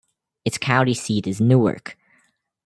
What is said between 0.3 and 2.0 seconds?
Its county seat is Newark.